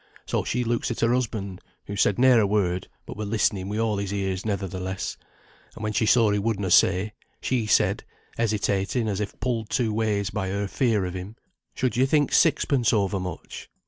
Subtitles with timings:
[0.25, 3.77] So she looks at her husband, who said ne'er a word, but were listening wi'
[3.77, 5.15] all his ears nevertheless;
[5.75, 8.03] and when she saw he would na say, she said,
[8.35, 11.35] hesitating, as if pulled two ways, by her fear o' him,
[11.75, 13.69] 'Should you think sixpence over much?'